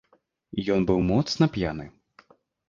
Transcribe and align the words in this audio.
Ён 0.75 0.87
быў 0.91 0.99
моцна 1.11 1.49
п'яны. 1.59 1.85